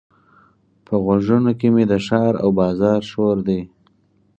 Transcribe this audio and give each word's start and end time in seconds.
په 0.85 0.93
غوږونو 1.03 1.51
کې 1.59 1.67
مې 1.73 1.83
د 1.91 1.93
ښار 2.05 2.33
او 2.43 2.49
بازار 2.59 3.01
شور 3.11 3.37
دی. 3.47 3.61